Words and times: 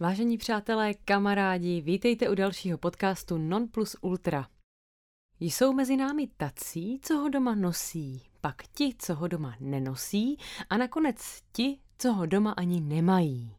Vážení 0.00 0.38
přátelé, 0.38 0.94
kamarádi, 0.94 1.80
vítejte 1.80 2.30
u 2.30 2.34
dalšího 2.34 2.78
podcastu 2.78 3.38
Non 3.38 3.68
Plus 3.68 3.96
Ultra. 4.00 4.48
Jsou 5.40 5.72
mezi 5.72 5.96
námi 5.96 6.28
tací, 6.36 7.00
co 7.02 7.16
ho 7.16 7.28
doma 7.28 7.54
nosí, 7.54 8.22
pak 8.40 8.66
ti, 8.66 8.94
co 8.98 9.14
ho 9.14 9.28
doma 9.28 9.56
nenosí 9.60 10.38
a 10.70 10.76
nakonec 10.76 11.42
ti, 11.52 11.78
co 11.98 12.12
ho 12.12 12.26
doma 12.26 12.52
ani 12.52 12.80
nemají. 12.80 13.56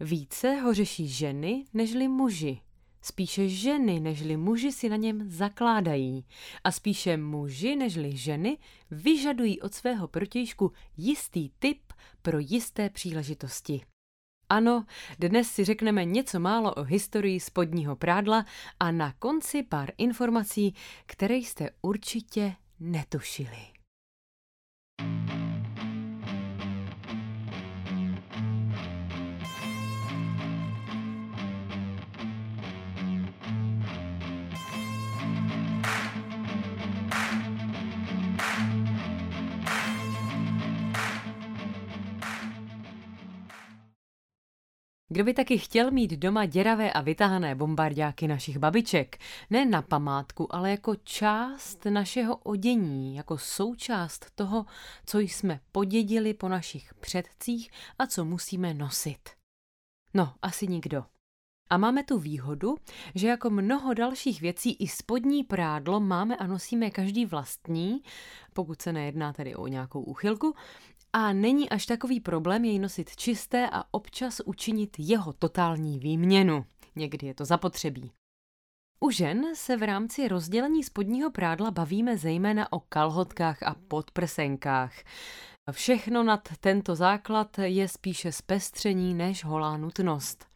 Více 0.00 0.54
ho 0.54 0.74
řeší 0.74 1.08
ženy 1.08 1.64
nežli 1.74 2.08
muži. 2.08 2.60
Spíše 3.02 3.48
ženy 3.48 4.00
nežli 4.00 4.36
muži 4.36 4.72
si 4.72 4.88
na 4.88 4.96
něm 4.96 5.30
zakládají 5.30 6.24
a 6.64 6.72
spíše 6.72 7.16
muži 7.16 7.76
nežli 7.76 8.16
ženy 8.16 8.58
vyžadují 8.90 9.60
od 9.60 9.74
svého 9.74 10.08
protějšku 10.08 10.72
jistý 10.96 11.50
typ 11.58 11.92
pro 12.22 12.38
jisté 12.38 12.90
příležitosti. 12.90 13.80
Ano, 14.48 14.84
dnes 15.18 15.50
si 15.50 15.64
řekneme 15.64 16.04
něco 16.04 16.40
málo 16.40 16.74
o 16.74 16.82
historii 16.82 17.40
spodního 17.40 17.96
prádla 17.96 18.44
a 18.80 18.90
na 18.90 19.12
konci 19.18 19.62
pár 19.62 19.92
informací, 19.98 20.74
které 21.06 21.34
jste 21.34 21.70
určitě 21.82 22.54
netušili. 22.80 23.58
Kdo 45.16 45.24
by 45.24 45.34
taky 45.34 45.58
chtěl 45.58 45.90
mít 45.90 46.10
doma 46.10 46.46
děravé 46.46 46.92
a 46.92 47.00
vytahané 47.00 47.54
bombardáky 47.54 48.28
našich 48.28 48.58
babiček, 48.58 49.18
ne 49.50 49.66
na 49.66 49.82
památku, 49.82 50.54
ale 50.54 50.70
jako 50.70 50.94
část 50.96 51.84
našeho 51.84 52.36
odění, 52.36 53.16
jako 53.16 53.38
součást 53.38 54.30
toho, 54.34 54.66
co 55.06 55.18
jsme 55.18 55.60
podědili 55.72 56.34
po 56.34 56.48
našich 56.48 56.94
předcích 56.94 57.70
a 57.98 58.06
co 58.06 58.24
musíme 58.24 58.74
nosit? 58.74 59.28
No, 60.14 60.34
asi 60.42 60.66
nikdo. 60.66 61.04
A 61.70 61.76
máme 61.76 62.04
tu 62.04 62.18
výhodu, 62.18 62.76
že 63.14 63.28
jako 63.28 63.50
mnoho 63.50 63.94
dalších 63.94 64.40
věcí 64.40 64.72
i 64.72 64.88
spodní 64.88 65.44
prádlo 65.44 66.00
máme 66.00 66.36
a 66.36 66.46
nosíme 66.46 66.90
každý 66.90 67.26
vlastní, 67.26 68.02
pokud 68.52 68.82
se 68.82 68.92
nejedná 68.92 69.32
tedy 69.32 69.54
o 69.54 69.66
nějakou 69.66 70.02
úchylku, 70.02 70.54
a 71.12 71.32
není 71.32 71.70
až 71.70 71.86
takový 71.86 72.20
problém 72.20 72.64
jej 72.64 72.78
nosit 72.78 73.16
čisté 73.16 73.68
a 73.72 73.84
občas 73.90 74.40
učinit 74.44 74.96
jeho 74.98 75.32
totální 75.32 75.98
výměnu. 75.98 76.64
Někdy 76.96 77.26
je 77.26 77.34
to 77.34 77.44
zapotřebí. 77.44 78.12
U 79.00 79.10
žen 79.10 79.44
se 79.54 79.76
v 79.76 79.82
rámci 79.82 80.28
rozdělení 80.28 80.84
spodního 80.84 81.30
prádla 81.30 81.70
bavíme 81.70 82.18
zejména 82.18 82.72
o 82.72 82.80
kalhotkách 82.80 83.62
a 83.62 83.74
podprsenkách. 83.88 84.92
Všechno 85.70 86.22
nad 86.22 86.48
tento 86.60 86.94
základ 86.94 87.58
je 87.58 87.88
spíše 87.88 88.32
zpestření 88.32 89.14
než 89.14 89.44
holá 89.44 89.76
nutnost. 89.76 90.55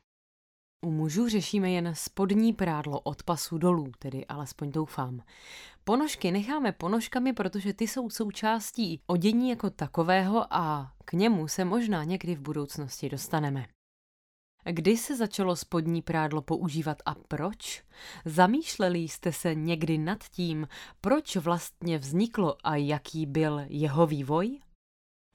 U 0.87 0.91
mužů 0.91 1.29
řešíme 1.29 1.71
jen 1.71 1.95
spodní 1.95 2.53
prádlo 2.53 3.01
od 3.01 3.23
pasu 3.23 3.59
dolů, 3.59 3.93
tedy 3.99 4.27
alespoň 4.27 4.73
doufám. 4.73 5.23
Ponožky 5.85 6.31
necháme 6.31 6.73
ponožkami, 6.73 7.33
protože 7.33 7.73
ty 7.73 7.89
jsou 7.89 8.11
součástí 8.11 9.01
odění 9.07 9.51
jako 9.51 9.71
takového 9.71 10.55
a 10.55 10.93
k 11.05 11.13
němu 11.13 11.49
se 11.49 11.65
možná 11.65 12.05
někdy 12.05 12.35
v 12.35 12.41
budoucnosti 12.41 13.09
dostaneme. 13.09 13.67
Kdy 14.65 14.97
se 14.97 15.17
začalo 15.17 15.57
spodní 15.57 16.03
prádlo 16.03 16.43
používat 16.43 16.99
a 17.07 17.15
proč? 17.15 17.83
Zamýšleli 18.25 18.99
jste 18.99 19.33
se 19.33 19.55
někdy 19.55 19.99
nad 19.99 20.25
tím, 20.25 20.69
proč 21.01 21.37
vlastně 21.37 21.99
vzniklo 21.99 22.57
a 22.65 22.77
jaký 22.77 23.27
byl 23.27 23.61
jeho 23.67 24.07
vývoj? 24.07 24.61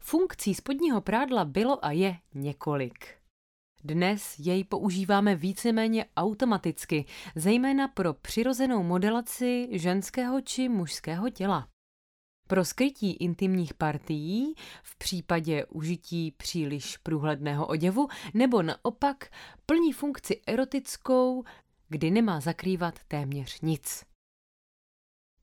Funkcí 0.02 0.56
spodního 0.56 1.02
prádla 1.02 1.46
bylo 1.46 1.86
a 1.86 1.92
je 1.92 2.18
několik. 2.34 3.25
Dnes 3.88 4.40
jej 4.40 4.64
používáme 4.64 5.36
víceméně 5.36 6.06
automaticky, 6.18 7.06
zejména 7.36 7.88
pro 7.88 8.14
přirozenou 8.14 8.84
modelaci 8.84 9.68
ženského 9.72 10.42
či 10.42 10.70
mužského 10.70 11.30
těla. 11.30 11.68
Pro 12.48 12.66
skrytí 12.66 13.12
intimních 13.12 13.74
partií, 13.74 14.54
v 14.84 14.98
případě 14.98 15.66
užití 15.66 16.32
příliš 16.32 16.98
průhledného 16.98 17.68
oděvu, 17.68 18.08
nebo 18.34 18.62
naopak 18.62 19.30
plní 19.66 19.94
funkci 19.94 20.42
erotickou, 20.48 21.44
kdy 21.90 22.12
nemá 22.12 22.40
zakrývat 22.40 23.00
téměř 23.08 23.62
nic. 23.62 24.06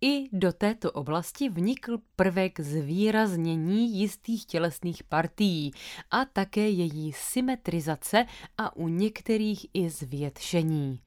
I 0.05 0.29
do 0.33 0.53
této 0.53 0.93
oblasti 0.93 1.49
vnikl 1.49 1.99
prvek 2.17 2.61
zvýraznění 2.61 3.99
jistých 4.01 4.47
tělesných 4.47 5.05
partií 5.05 5.73
a 6.11 6.25
také 6.25 6.69
její 6.69 7.13
symetrizace 7.13 8.27
a 8.59 8.77
u 8.77 8.89
některých 8.89 9.67
i 9.75 9.91
zvětšení. 9.91 11.01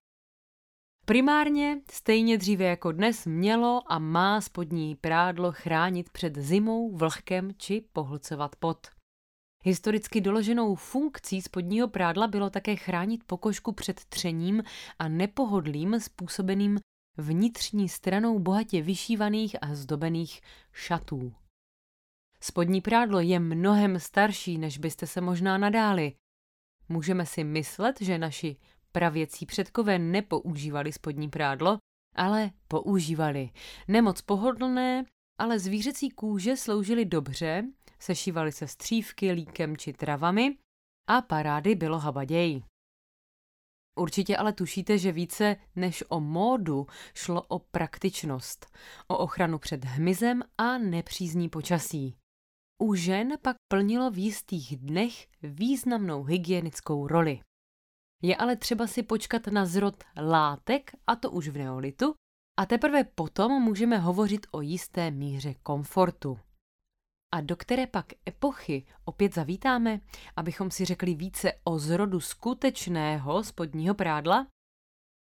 Primárně, 1.06 1.82
stejně 1.92 2.38
dříve 2.38 2.66
jako 2.66 2.92
dnes, 2.92 3.26
mělo 3.26 3.82
a 3.92 4.00
má 4.00 4.42
spodní 4.42 4.96
prádlo 4.96 5.52
chránit 5.52 6.10
před 6.10 6.38
zimou, 6.38 6.96
vlhkem 6.96 7.52
či 7.58 7.84
pohlcovat 7.94 8.56
pot. 8.56 8.88
Historicky 9.64 10.22
doloženou 10.22 10.76
funkcí 10.76 11.42
spodního 11.42 11.88
prádla 11.88 12.28
bylo 12.28 12.50
také 12.50 12.76
chránit 12.76 13.24
pokožku 13.24 13.72
před 13.72 14.06
třením 14.06 14.64
a 15.00 15.08
nepohodlím 15.08 16.00
způsobeným 16.00 16.80
vnitřní 17.18 17.90
stranou 17.90 18.40
bohatě 18.40 18.82
vyšívaných 18.82 19.56
a 19.62 19.76
zdobených 19.76 20.42
šatů. 20.74 21.34
Spodní 22.42 22.82
prádlo 22.82 23.20
je 23.20 23.40
mnohem 23.40 24.00
starší, 24.00 24.58
než 24.58 24.78
byste 24.78 25.08
se 25.08 25.22
možná 25.22 25.58
nadáli. 25.58 26.14
Můžeme 26.90 27.26
si 27.26 27.44
myslet, 27.44 28.02
že 28.02 28.18
naši 28.18 28.56
pravěcí 28.92 29.46
předkové 29.46 30.00
nepoužívali 30.00 30.94
spodní 30.94 31.30
prádlo, 31.30 31.78
ale 32.16 32.52
používali. 32.68 33.50
Nemoc 33.88 34.22
pohodlné, 34.22 35.06
ale 35.38 35.60
zvířecí 35.60 36.10
kůže 36.10 36.58
sloužily 36.58 37.06
dobře, 37.06 37.64
sešívaly 38.00 38.52
se 38.52 38.68
střívky, 38.68 39.32
líkem 39.32 39.78
či 39.78 39.94
travami 39.94 40.58
a 41.08 41.22
parády 41.22 41.76
bylo 41.76 42.00
habaděj. 42.00 42.64
Určitě 43.96 44.38
ale 44.38 44.54
tušíte, 44.54 44.98
že 44.98 45.12
více 45.12 45.56
než 45.76 46.04
o 46.10 46.20
módu 46.20 46.88
šlo 47.14 47.42
o 47.42 47.60
praktičnost, 47.60 48.66
o 49.08 49.18
ochranu 49.18 49.60
před 49.60 49.86
hmyzem 49.86 50.44
a 50.58 50.78
nepřízní 50.78 51.50
počasí. 51.50 52.16
U 52.84 52.96
žen 52.96 53.34
pak 53.42 53.58
plnilo 53.68 54.12
v 54.12 54.18
jistých 54.18 54.78
dnech 54.78 55.28
významnou 55.44 56.24
hygienickou 56.24 57.08
roli. 57.08 57.40
Je 58.24 58.36
ale 58.36 58.56
třeba 58.56 58.88
si 58.88 59.04
počkat 59.04 59.48
na 59.48 59.66
zrod 59.66 60.04
látek, 60.18 60.92
a 61.08 61.16
to 61.16 61.32
už 61.32 61.48
v 61.48 61.58
neolitu, 61.58 62.14
a 62.60 62.66
teprve 62.66 63.04
potom 63.04 63.52
můžeme 63.64 63.98
hovořit 63.98 64.48
o 64.52 64.62
jisté 64.62 65.12
míře 65.12 65.54
komfortu 65.64 66.40
a 67.36 67.42
do 67.42 67.56
které 67.56 67.88
pak 67.88 68.06
epochy 68.28 68.86
opět 69.06 69.34
zavítáme, 69.34 70.00
abychom 70.36 70.72
si 70.72 70.86
řekli 70.86 71.16
více 71.16 71.54
o 71.64 71.80
zrodu 71.80 72.20
skutečného 72.20 73.44
spodního 73.44 73.96
prádla? 73.96 74.48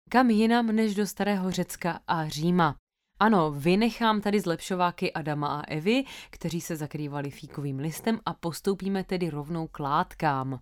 Kam 0.09 0.29
jinam 0.29 0.67
než 0.67 0.95
do 0.95 1.07
starého 1.07 1.51
Řecka 1.51 1.99
a 2.07 2.27
Říma. 2.27 2.75
Ano, 3.19 3.51
vynechám 3.51 4.21
tady 4.21 4.39
zlepšováky 4.39 5.13
Adama 5.13 5.59
a 5.59 5.65
Evy, 5.67 6.03
kteří 6.29 6.61
se 6.61 6.75
zakrývali 6.75 7.31
fíkovým 7.31 7.79
listem 7.79 8.19
a 8.25 8.33
postoupíme 8.33 9.03
tedy 9.03 9.29
rovnou 9.29 9.67
k 9.67 9.79
látkám. 9.79 10.59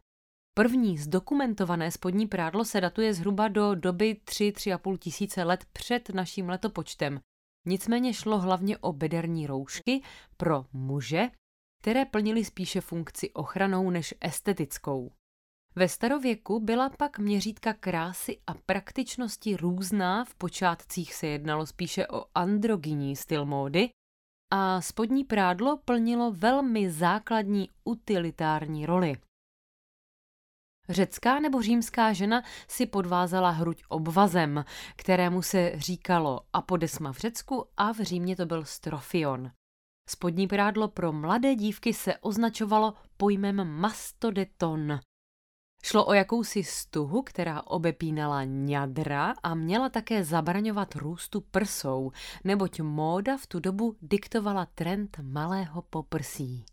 První 0.54 0.98
zdokumentované 0.98 1.92
spodní 1.92 2.28
prádlo 2.28 2.66
se 2.66 2.82
datuje 2.82 3.14
zhruba 3.14 3.48
do 3.48 3.76
doby 3.76 4.18
3-3,5 4.26 4.98
tisíce 4.98 5.44
let 5.44 5.66
před 5.74 6.10
naším 6.10 6.50
letopočtem, 6.50 7.20
Nicméně 7.66 8.14
šlo 8.14 8.40
hlavně 8.40 8.78
o 8.78 8.94
bederní 8.94 9.48
roušky 9.48 10.02
pro 10.38 10.66
muže, 10.74 11.30
které 11.82 12.06
plnily 12.06 12.46
spíše 12.46 12.82
funkci 12.82 13.32
ochranou 13.32 13.90
než 13.90 14.14
estetickou. 14.22 15.12
Ve 15.76 15.90
starověku 15.90 16.60
byla 16.60 16.90
pak 16.90 17.20
měřítka 17.20 17.74
krásy 17.74 18.38
a 18.48 18.54
praktičnosti 18.54 19.56
různá, 19.58 20.26
v 20.26 20.36
počátcích 20.36 21.14
se 21.14 21.28
jednalo 21.28 21.66
spíše 21.66 22.08
o 22.08 22.26
androgyní 22.36 23.16
styl 23.16 23.46
módy 23.46 23.90
a 24.54 24.82
spodní 24.82 25.24
prádlo 25.24 25.78
plnilo 25.78 26.32
velmi 26.32 26.92
základní 26.92 27.70
utilitární 27.84 28.86
roli. 28.86 29.16
Řecká 30.90 31.40
nebo 31.40 31.62
římská 31.62 32.14
žena 32.14 32.44
si 32.68 32.86
podvázala 32.86 33.50
hruď 33.50 33.84
obvazem, 33.90 34.66
kterému 34.96 35.42
se 35.42 35.72
říkalo 35.76 36.42
apodesma 36.54 37.14
v 37.14 37.18
Řecku 37.18 37.66
a 37.78 37.94
v 37.94 38.00
Římě 38.00 38.36
to 38.36 38.46
byl 38.46 38.66
strofion. 38.66 39.52
Spodní 40.10 40.48
prádlo 40.48 40.88
pro 40.88 41.12
mladé 41.12 41.56
dívky 41.56 41.94
se 41.94 42.18
označovalo 42.18 42.94
pojmem 43.18 43.80
mastodeton. 43.80 45.00
Šlo 45.84 46.06
o 46.06 46.14
jakousi 46.14 46.64
stuhu, 46.64 47.22
která 47.22 47.62
obepínala 47.62 48.44
ňadra 48.44 49.34
a 49.44 49.56
měla 49.56 49.90
také 49.90 50.24
zabraňovat 50.24 50.96
růstu 50.96 51.42
prsou, 51.42 52.12
neboť 52.44 52.82
móda 52.82 53.38
v 53.38 53.48
tu 53.48 53.60
dobu 53.60 53.96
diktovala 54.02 54.66
trend 54.66 55.18
malého 55.22 55.82
poprsí. 55.82 56.66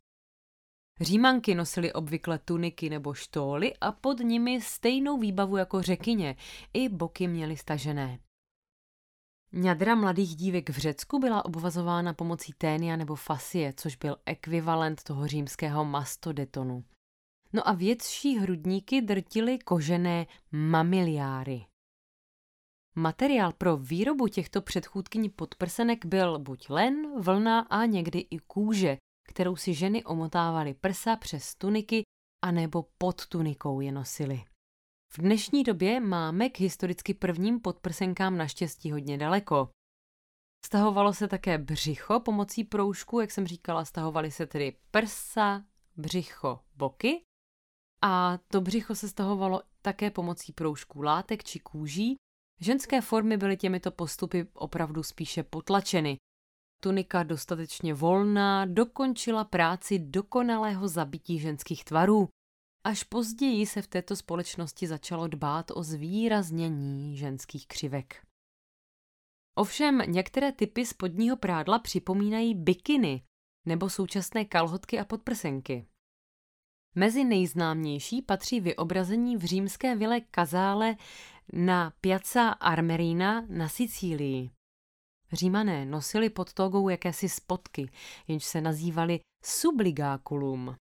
Římanky 1.01 1.55
nosily 1.55 1.93
obvykle 1.93 2.39
tuniky 2.39 2.91
nebo 2.91 3.15
štóly 3.15 3.77
a 3.81 3.93
pod 3.93 4.19
nimi 4.19 4.61
stejnou 4.61 5.19
výbavu 5.19 5.57
jako 5.57 5.83
řekyně, 5.83 6.37
i 6.75 6.89
boky 6.89 7.29
měly 7.29 7.57
stažené. 7.57 8.19
Ňadra 9.53 9.95
mladých 9.95 10.37
dívek 10.37 10.71
v 10.71 10.79
Řecku 10.79 11.19
byla 11.19 11.45
obvazována 11.45 12.15
pomocí 12.15 12.53
ténia 12.53 12.97
nebo 12.97 13.15
fasie, 13.15 13.73
což 13.77 13.97
byl 13.97 14.17
ekvivalent 14.27 15.03
toho 15.03 15.27
římského 15.27 15.85
mastodetonu. 15.85 16.85
No 17.53 17.69
a 17.69 17.73
větší 17.73 18.39
hrudníky 18.39 19.03
drtily 19.03 19.59
kožené 19.59 20.27
mamiliáry. 20.53 21.67
Materiál 22.95 23.53
pro 23.53 23.77
výrobu 23.77 24.29
těchto 24.29 24.63
předchůdkyní 24.63 25.29
podprsenek 25.29 26.07
byl 26.07 26.39
buď 26.39 26.71
len, 26.71 27.21
vlna 27.21 27.61
a 27.61 27.85
někdy 27.85 28.19
i 28.19 28.39
kůže, 28.39 28.97
kterou 29.33 29.57
si 29.57 29.75
ženy 29.75 30.05
omotávaly 30.05 30.75
prsa 30.75 31.17
přes 31.17 31.55
tuniky 31.55 32.03
anebo 32.45 32.87
pod 32.99 33.27
tunikou 33.27 33.81
je 33.81 33.93
nosily. 33.93 34.45
V 35.13 35.19
dnešní 35.19 35.63
době 35.63 36.01
máme 36.01 36.49
k 36.49 36.61
historicky 36.61 37.15
prvním 37.15 37.61
podprsenkám 37.61 38.37
naštěstí 38.37 38.93
hodně 38.93 39.19
daleko. 39.19 39.69
Stahovalo 40.67 41.13
se 41.13 41.29
také 41.29 41.59
břicho 41.59 42.21
pomocí 42.21 42.65
proužku, 42.65 43.21
jak 43.21 43.31
jsem 43.31 43.47
říkala, 43.47 43.85
stahovaly 43.85 44.31
se 44.31 44.47
tedy 44.47 44.77
prsa, 44.91 45.65
břicho, 45.97 46.61
boky 46.77 47.23
a 48.03 48.39
to 48.49 48.61
břicho 48.61 48.95
se 48.95 49.09
stahovalo 49.09 49.63
také 49.83 50.11
pomocí 50.11 50.53
proužků 50.53 51.03
látek 51.03 51.45
či 51.45 51.61
kůží. 51.61 52.17
Ženské 52.61 53.01
formy 53.01 53.37
byly 53.37 53.57
těmito 53.57 53.91
postupy 53.91 54.47
opravdu 54.55 55.03
spíše 55.03 55.43
potlačeny. 55.43 56.17
Tunika 56.85 57.23
dostatečně 57.23 57.95
volná 57.95 58.67
dokončila 58.67 59.45
práci 59.45 59.99
dokonalého 59.99 60.89
zabití 60.89 61.39
ženských 61.39 61.85
tvarů. 61.85 62.29
Až 62.87 63.05
později 63.05 63.67
se 63.67 63.83
v 63.83 63.87
této 63.87 64.17
společnosti 64.17 64.87
začalo 64.87 65.29
dbát 65.29 65.71
o 65.75 65.83
zvýraznění 65.83 67.17
ženských 67.17 67.67
křivek. 67.67 68.27
Ovšem 69.55 69.99
některé 70.07 70.53
typy 70.53 70.87
spodního 70.87 71.37
prádla 71.37 71.79
připomínají 71.79 72.55
bikiny 72.55 73.23
nebo 73.67 73.91
současné 73.91 74.45
kalhotky 74.45 74.99
a 74.99 75.05
podprsenky. 75.05 75.87
Mezi 76.95 77.25
nejznámější 77.25 78.23
patří 78.23 78.61
vyobrazení 78.61 79.37
v 79.37 79.45
římské 79.45 79.97
vile 79.97 80.21
Kazále 80.21 80.97
na 81.53 81.93
Piazza 82.01 82.49
Armerina 82.49 83.47
na 83.49 83.69
Sicílii. 83.69 84.51
Římané 85.33 85.87
nosili 85.87 86.31
pod 86.31 86.53
togou 86.53 86.89
jakési 86.89 87.29
spotky, 87.29 87.91
jenž 88.29 88.45
se 88.45 88.61
nazývaly 88.61 89.21
subligákulum. 89.45 90.77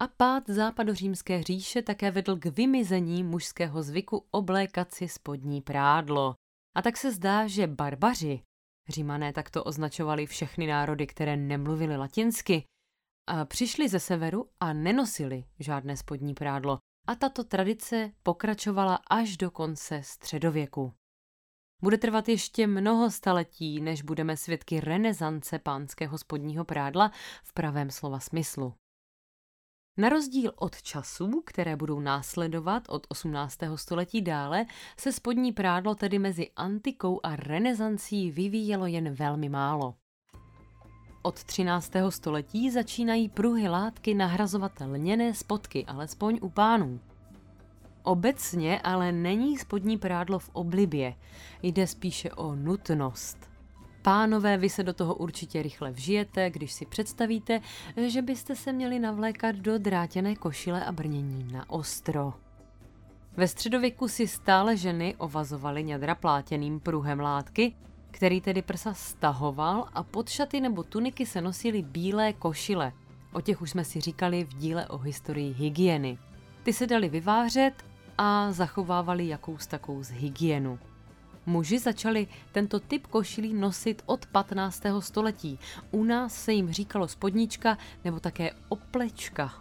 A 0.00 0.08
pád 0.08 0.50
západořímské 0.50 1.42
říše 1.42 1.82
také 1.82 2.10
vedl 2.10 2.36
k 2.36 2.44
vymizení 2.44 3.24
mužského 3.24 3.82
zvyku 3.82 4.26
oblékat 4.30 4.92
si 4.92 5.08
spodní 5.08 5.60
prádlo. 5.60 6.34
A 6.76 6.82
tak 6.82 6.96
se 6.96 7.12
zdá, 7.12 7.46
že 7.46 7.66
barbaři, 7.66 8.42
římané 8.88 9.32
takto 9.32 9.64
označovali 9.64 10.26
všechny 10.26 10.66
národy, 10.66 11.06
které 11.06 11.36
nemluvili 11.36 11.96
latinsky, 11.96 12.64
a 13.26 13.44
přišli 13.44 13.88
ze 13.88 14.00
severu 14.00 14.48
a 14.60 14.72
nenosili 14.72 15.44
žádné 15.58 15.96
spodní 15.96 16.34
prádlo. 16.34 16.78
A 17.06 17.14
tato 17.14 17.44
tradice 17.44 18.12
pokračovala 18.22 18.94
až 19.10 19.36
do 19.36 19.50
konce 19.50 20.02
středověku. 20.02 20.92
Bude 21.82 21.98
trvat 21.98 22.28
ještě 22.28 22.66
mnoho 22.66 23.10
staletí, 23.10 23.80
než 23.80 24.02
budeme 24.02 24.36
svědky 24.36 24.80
renesance 24.80 25.58
pánského 25.58 26.18
spodního 26.18 26.64
prádla 26.64 27.12
v 27.42 27.52
pravém 27.52 27.90
slova 27.90 28.20
smyslu. 28.20 28.74
Na 29.96 30.08
rozdíl 30.08 30.52
od 30.56 30.82
časů, 30.82 31.42
které 31.46 31.76
budou 31.76 32.00
následovat 32.00 32.82
od 32.88 33.06
18. 33.08 33.58
století 33.76 34.22
dále, 34.22 34.66
se 34.96 35.12
spodní 35.12 35.52
prádlo 35.52 35.94
tedy 35.94 36.18
mezi 36.18 36.50
antikou 36.56 37.20
a 37.22 37.36
renesancí 37.36 38.30
vyvíjelo 38.30 38.86
jen 38.86 39.14
velmi 39.14 39.48
málo. 39.48 39.94
Od 41.22 41.44
13. 41.44 41.92
století 42.08 42.70
začínají 42.70 43.28
pruhy 43.28 43.68
látky 43.68 44.14
nahrazovat 44.14 44.72
lněné 44.80 45.34
spodky, 45.34 45.86
alespoň 45.86 46.38
u 46.42 46.48
pánů. 46.48 47.00
Obecně 48.02 48.80
ale 48.80 49.12
není 49.12 49.58
spodní 49.58 49.98
prádlo 49.98 50.38
v 50.38 50.50
oblibě, 50.52 51.14
jde 51.62 51.86
spíše 51.86 52.30
o 52.30 52.54
nutnost. 52.54 53.50
Pánové, 54.02 54.56
vy 54.56 54.68
se 54.68 54.82
do 54.82 54.92
toho 54.92 55.14
určitě 55.14 55.62
rychle 55.62 55.90
vžijete, 55.90 56.50
když 56.50 56.72
si 56.72 56.86
představíte, 56.86 57.60
že 58.06 58.22
byste 58.22 58.56
se 58.56 58.72
měli 58.72 58.98
navlékat 58.98 59.56
do 59.56 59.78
drátěné 59.78 60.36
košile 60.36 60.84
a 60.84 60.92
brnění 60.92 61.52
na 61.52 61.70
ostro. 61.70 62.32
Ve 63.36 63.48
středověku 63.48 64.08
si 64.08 64.28
stále 64.28 64.76
ženy 64.76 65.14
ovazovaly 65.18 65.84
ňadra 65.84 66.14
plátěným 66.14 66.80
pruhem 66.80 67.20
látky, 67.20 67.74
který 68.10 68.40
tedy 68.40 68.62
prsa 68.62 68.94
stahoval 68.94 69.88
a 69.92 70.02
pod 70.02 70.28
šaty 70.28 70.60
nebo 70.60 70.82
tuniky 70.82 71.26
se 71.26 71.40
nosily 71.40 71.82
bílé 71.82 72.32
košile. 72.32 72.92
O 73.32 73.40
těch 73.40 73.62
už 73.62 73.70
jsme 73.70 73.84
si 73.84 74.00
říkali 74.00 74.44
v 74.44 74.54
díle 74.54 74.86
o 74.86 74.98
historii 74.98 75.52
hygieny. 75.52 76.18
Ty 76.62 76.72
se 76.72 76.86
dali 76.86 77.08
vyvářet 77.08 77.89
a 78.18 78.52
zachovávali 78.52 79.28
jakous 79.28 79.66
takovou 79.66 80.02
z 80.02 80.10
hygienu. 80.10 80.78
Muži 81.46 81.78
začali 81.78 82.26
tento 82.52 82.80
typ 82.80 83.06
košilí 83.06 83.54
nosit 83.54 84.02
od 84.06 84.26
15. 84.26 84.82
století. 85.00 85.58
U 85.90 86.04
nás 86.04 86.34
se 86.34 86.52
jim 86.52 86.72
říkalo 86.72 87.08
spodnička 87.08 87.78
nebo 88.04 88.20
také 88.20 88.50
oplečka. 88.68 89.54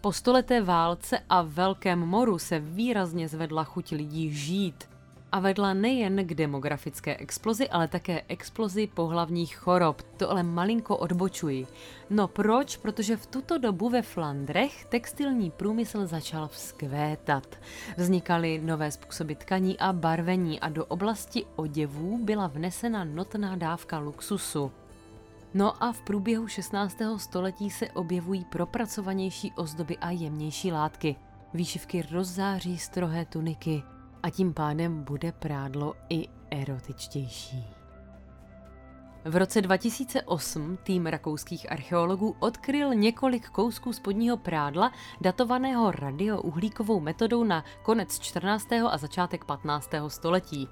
Po 0.00 0.12
stoleté 0.12 0.62
válce 0.62 1.18
a 1.28 1.42
velkém 1.42 1.98
moru 1.98 2.38
se 2.38 2.58
výrazně 2.58 3.28
zvedla 3.28 3.64
chuť 3.64 3.92
lidí 3.92 4.34
žít 4.34 4.91
a 5.32 5.40
vedla 5.40 5.74
nejen 5.74 6.26
k 6.26 6.34
demografické 6.34 7.16
explozi, 7.16 7.68
ale 7.68 7.88
také 7.88 8.22
explozi 8.28 8.86
pohlavních 8.86 9.56
chorob. 9.56 10.02
To 10.16 10.30
ale 10.30 10.42
malinko 10.42 10.96
odbočuji. 10.96 11.66
No 12.10 12.28
proč? 12.28 12.76
Protože 12.76 13.16
v 13.16 13.26
tuto 13.26 13.58
dobu 13.58 13.88
ve 13.88 14.02
Flandrech 14.02 14.84
textilní 14.84 15.50
průmysl 15.50 16.06
začal 16.06 16.48
vzkvétat. 16.48 17.58
Vznikaly 17.96 18.60
nové 18.64 18.90
způsoby 18.90 19.32
tkaní 19.32 19.78
a 19.78 19.92
barvení 19.92 20.60
a 20.60 20.68
do 20.68 20.84
oblasti 20.84 21.44
oděvů 21.56 22.24
byla 22.24 22.46
vnesena 22.46 23.04
notná 23.04 23.56
dávka 23.56 23.98
luxusu. 23.98 24.72
No 25.54 25.82
a 25.82 25.92
v 25.92 26.00
průběhu 26.00 26.48
16. 26.48 26.96
století 27.16 27.70
se 27.70 27.90
objevují 27.90 28.44
propracovanější 28.44 29.52
ozdoby 29.56 29.98
a 29.98 30.10
jemnější 30.10 30.72
látky. 30.72 31.16
Výšivky 31.54 32.02
rozzáří 32.10 32.78
strohé 32.78 33.24
tuniky, 33.24 33.82
a 34.22 34.30
tím 34.30 34.54
pádem 34.54 35.04
bude 35.04 35.32
prádlo 35.32 35.94
i 36.08 36.28
erotičtější. 36.50 37.82
V 39.24 39.36
roce 39.36 39.62
2008 39.62 40.78
tým 40.82 41.06
rakouských 41.06 41.72
archeologů 41.72 42.36
odkryl 42.38 42.94
několik 42.94 43.48
kousků 43.48 43.92
spodního 43.92 44.36
prádla 44.36 44.92
datovaného 45.20 45.90
radiouhlíkovou 45.90 47.00
metodou 47.00 47.44
na 47.44 47.64
konec 47.82 48.18
14. 48.18 48.72
a 48.72 48.98
začátek 48.98 49.44
15. 49.44 49.90
století. 50.08 50.68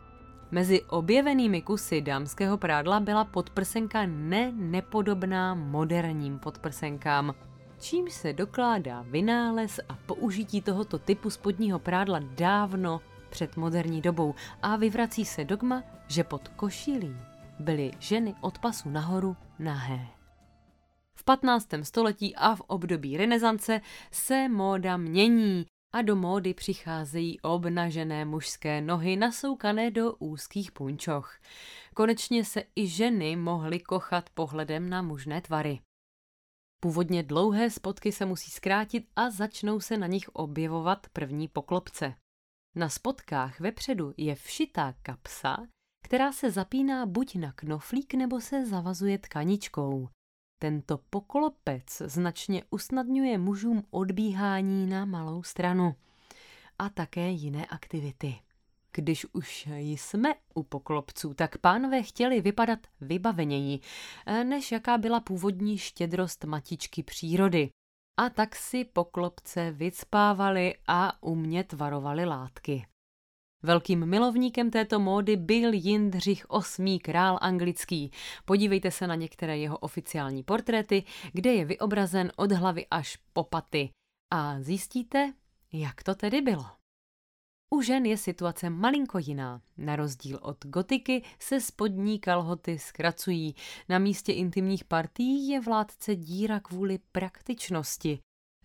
Mezi 0.50 0.82
objevenými 0.82 1.62
kusy 1.62 2.00
dámského 2.00 2.58
prádla 2.58 3.00
byla 3.00 3.24
podprsenka 3.24 4.06
ne 4.06 4.52
nepodobná 4.52 5.54
moderním 5.54 6.38
podprsenkám, 6.38 7.34
čím 7.78 8.10
se 8.10 8.32
dokládá 8.32 9.02
vynález 9.02 9.80
a 9.88 9.98
použití 10.06 10.60
tohoto 10.60 10.98
typu 10.98 11.30
spodního 11.30 11.78
prádla 11.78 12.20
dávno 12.36 13.00
před 13.30 13.56
moderní 13.56 14.00
dobou 14.00 14.34
a 14.62 14.76
vyvrací 14.76 15.24
se 15.24 15.44
dogma, 15.44 15.82
že 16.08 16.24
pod 16.24 16.48
košilí 16.48 17.16
byly 17.58 17.90
ženy 17.98 18.34
od 18.40 18.58
pasu 18.58 18.90
nahoru 18.90 19.36
nahé. 19.58 20.06
V 21.14 21.24
15. 21.24 21.68
století 21.82 22.36
a 22.36 22.54
v 22.54 22.60
období 22.60 23.16
renesance 23.16 23.80
se 24.12 24.48
móda 24.48 24.96
mění 24.96 25.66
a 25.92 26.02
do 26.02 26.16
módy 26.16 26.54
přicházejí 26.54 27.40
obnažené 27.40 28.24
mužské 28.24 28.80
nohy 28.80 29.16
nasoukané 29.16 29.90
do 29.90 30.14
úzkých 30.14 30.72
punčoch. 30.72 31.38
Konečně 31.94 32.44
se 32.44 32.62
i 32.76 32.86
ženy 32.86 33.36
mohly 33.36 33.80
kochat 33.80 34.30
pohledem 34.30 34.90
na 34.90 35.02
mužné 35.02 35.40
tvary. 35.40 35.80
Původně 36.82 37.22
dlouhé 37.22 37.70
spotky 37.70 38.12
se 38.12 38.26
musí 38.26 38.50
zkrátit 38.50 39.04
a 39.16 39.30
začnou 39.30 39.80
se 39.80 39.98
na 39.98 40.06
nich 40.06 40.28
objevovat 40.28 41.06
první 41.12 41.48
poklopce. 41.48 42.14
Na 42.74 42.88
spotkách 42.88 43.60
vepředu 43.60 44.14
je 44.16 44.34
všitá 44.34 44.94
kapsa, 45.02 45.66
která 46.04 46.32
se 46.32 46.50
zapíná 46.50 47.06
buď 47.06 47.34
na 47.34 47.52
knoflík 47.52 48.14
nebo 48.14 48.40
se 48.40 48.66
zavazuje 48.66 49.18
tkaničkou. 49.18 50.08
Tento 50.58 50.98
poklopec 51.10 52.02
značně 52.04 52.64
usnadňuje 52.70 53.38
mužům 53.38 53.82
odbíhání 53.90 54.86
na 54.86 55.04
malou 55.04 55.42
stranu. 55.42 55.94
a 56.78 56.88
také 56.88 57.30
jiné 57.30 57.66
aktivity. 57.66 58.40
Když 58.92 59.26
už 59.32 59.68
jsme 59.70 60.34
u 60.54 60.62
poklopců, 60.62 61.34
tak 61.34 61.58
pánové 61.58 62.02
chtěli 62.02 62.40
vypadat 62.40 62.78
vybaveněji, 63.00 63.80
než 64.44 64.72
jaká 64.72 64.98
byla 64.98 65.20
původní 65.20 65.78
štědrost 65.78 66.44
matičky 66.44 67.02
přírody. 67.02 67.70
A 68.20 68.30
tak 68.30 68.56
si 68.56 68.84
poklopce 68.84 69.70
vycpávali 69.70 70.74
a 70.88 71.22
umě 71.22 71.64
tvarovali 71.64 72.24
látky. 72.24 72.86
Velkým 73.62 74.06
milovníkem 74.06 74.70
této 74.70 74.98
módy 74.98 75.36
byl 75.36 75.72
Jindřich 75.72 76.46
VIII. 76.78 76.98
král 76.98 77.38
anglický. 77.40 78.10
Podívejte 78.44 78.90
se 78.90 79.06
na 79.06 79.14
některé 79.14 79.58
jeho 79.58 79.78
oficiální 79.78 80.42
portréty, 80.42 81.04
kde 81.32 81.52
je 81.52 81.64
vyobrazen 81.64 82.32
od 82.36 82.52
hlavy 82.52 82.86
až 82.90 83.18
po 83.32 83.44
paty. 83.44 83.90
A 84.32 84.60
zjistíte, 84.60 85.32
jak 85.72 86.02
to 86.02 86.14
tedy 86.14 86.40
bylo. 86.40 86.79
U 87.74 87.82
žen 87.82 88.06
je 88.06 88.16
situace 88.16 88.70
malinko 88.70 89.18
jiná. 89.18 89.62
Na 89.76 89.96
rozdíl 89.96 90.38
od 90.42 90.66
gotiky 90.66 91.22
se 91.38 91.60
spodní 91.60 92.18
kalhoty 92.18 92.78
zkracují. 92.78 93.54
Na 93.88 93.98
místě 93.98 94.32
intimních 94.32 94.84
partií 94.84 95.48
je 95.48 95.60
vládce 95.60 96.16
díra 96.16 96.60
kvůli 96.60 96.98
praktičnosti. 97.12 98.18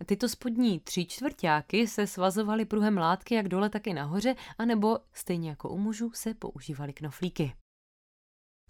Tyto 0.06 0.28
spodní 0.28 0.80
tři 0.80 1.06
čtvrtáky 1.06 1.86
se 1.86 2.06
svazovaly 2.06 2.64
pruhem 2.64 2.98
látky 2.98 3.34
jak 3.34 3.48
dole, 3.48 3.70
tak 3.70 3.86
i 3.86 3.94
nahoře, 3.94 4.34
anebo 4.58 4.98
stejně 5.12 5.50
jako 5.50 5.68
u 5.68 5.78
mužů 5.78 6.10
se 6.14 6.34
používaly 6.34 6.92
knoflíky. 6.92 7.54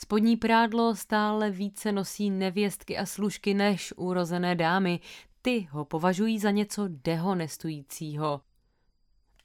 Spodní 0.01 0.37
prádlo 0.37 0.97
stále 0.97 1.51
více 1.51 1.93
nosí 1.93 2.31
nevěstky 2.31 2.99
a 2.99 3.07
služky 3.07 3.55
než 3.55 3.95
urozené 3.97 4.55
dámy. 4.55 5.01
Ty 5.43 5.69
ho 5.71 5.85
považují 5.85 6.39
za 6.39 6.51
něco 6.51 6.85
dehonestujícího. 6.89 8.41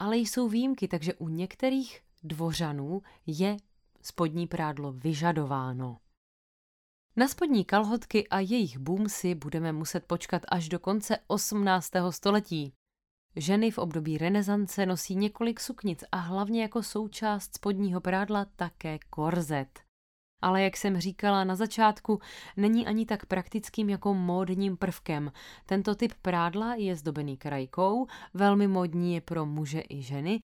Ale 0.02 0.16
jsou 0.16 0.48
výjimky, 0.48 0.88
takže 0.88 1.14
u 1.14 1.28
některých 1.28 2.00
dvořanů 2.22 3.02
je 3.26 3.56
spodní 4.02 4.46
prádlo 4.46 4.92
vyžadováno. 4.92 5.98
Na 7.16 7.28
spodní 7.28 7.64
kalhotky 7.64 8.28
a 8.28 8.40
jejich 8.40 8.78
boom 8.78 9.08
si 9.08 9.34
budeme 9.34 9.72
muset 9.72 10.04
počkat 10.06 10.42
až 10.48 10.68
do 10.68 10.78
konce 10.78 11.18
18. 11.26 11.90
století. 12.10 12.72
Ženy 13.36 13.70
v 13.70 13.78
období 13.78 14.18
renesance 14.18 14.86
nosí 14.86 15.14
několik 15.14 15.60
suknic 15.60 16.04
a 16.12 16.16
hlavně 16.16 16.62
jako 16.62 16.82
součást 16.82 17.54
spodního 17.54 18.00
prádla 18.00 18.44
také 18.44 18.98
korzet. 19.10 19.80
Ale 20.42 20.62
jak 20.62 20.76
jsem 20.76 21.00
říkala 21.00 21.44
na 21.44 21.56
začátku, 21.56 22.20
není 22.56 22.86
ani 22.86 23.06
tak 23.06 23.26
praktickým 23.26 23.90
jako 23.90 24.14
módním 24.14 24.76
prvkem. 24.76 25.32
Tento 25.66 25.94
typ 25.94 26.12
prádla 26.22 26.74
je 26.74 26.96
zdobený 26.96 27.36
krajkou, 27.36 28.06
velmi 28.34 28.68
modní 28.68 29.14
je 29.14 29.20
pro 29.20 29.46
muže 29.46 29.82
i 29.88 30.02
ženy 30.02 30.38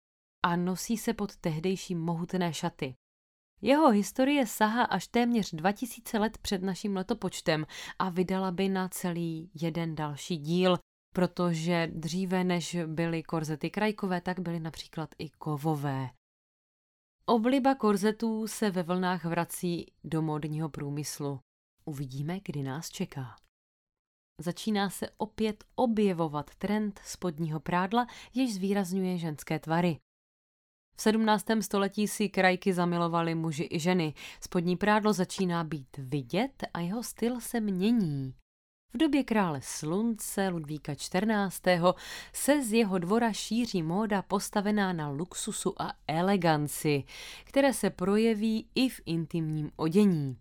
a 0.44 0.56
nosí 0.56 0.96
se 0.96 1.14
pod 1.14 1.36
tehdejší 1.36 1.94
mohutné 1.94 2.52
šaty. 2.52 2.94
Jeho 3.62 3.90
historie 3.90 4.46
sahá 4.46 4.84
až 4.84 5.08
téměř 5.08 5.50
2000 5.54 6.18
let 6.18 6.38
před 6.38 6.62
naším 6.62 6.96
letopočtem 6.96 7.66
a 7.98 8.08
vydala 8.08 8.50
by 8.50 8.68
na 8.68 8.88
celý 8.88 9.50
jeden 9.62 9.94
další 9.94 10.36
díl, 10.36 10.78
protože 11.14 11.90
dříve 11.92 12.44
než 12.44 12.76
byly 12.86 13.22
korzety 13.22 13.70
krajkové, 13.70 14.20
tak 14.20 14.40
byly 14.40 14.60
například 14.60 15.10
i 15.18 15.30
kovové. 15.30 16.10
Obliba 17.30 17.74
korzetů 17.74 18.46
se 18.46 18.70
ve 18.70 18.82
vlnách 18.82 19.24
vrací 19.24 19.86
do 20.04 20.22
módního 20.22 20.68
průmyslu. 20.68 21.40
Uvidíme, 21.84 22.40
kdy 22.44 22.62
nás 22.62 22.90
čeká. 22.90 23.36
Začíná 24.40 24.90
se 24.90 25.10
opět 25.16 25.64
objevovat 25.74 26.54
trend 26.54 27.00
spodního 27.04 27.60
prádla, 27.60 28.06
jež 28.34 28.54
zvýrazňuje 28.54 29.18
ženské 29.18 29.58
tvary. 29.58 29.98
V 30.96 31.02
17. 31.02 31.44
století 31.60 32.08
si 32.08 32.28
krajky 32.28 32.72
zamilovali 32.72 33.34
muži 33.34 33.68
i 33.70 33.80
ženy. 33.80 34.14
Spodní 34.40 34.76
prádlo 34.76 35.12
začíná 35.12 35.64
být 35.64 35.96
vidět 35.98 36.64
a 36.74 36.80
jeho 36.80 37.02
styl 37.02 37.40
se 37.40 37.60
mění. 37.60 38.34
V 38.94 38.96
době 38.96 39.24
krále 39.24 39.60
slunce 39.62 40.48
Ludvíka 40.48 40.94
XIV. 40.94 41.80
se 42.32 42.62
z 42.62 42.72
jeho 42.72 42.98
dvora 42.98 43.32
šíří 43.32 43.82
móda 43.82 44.22
postavená 44.22 44.92
na 44.92 45.08
luxusu 45.08 45.82
a 45.82 45.92
eleganci, 46.06 47.04
které 47.44 47.72
se 47.72 47.90
projeví 47.90 48.68
i 48.74 48.88
v 48.88 49.00
intimním 49.06 49.70
odění. 49.76 50.38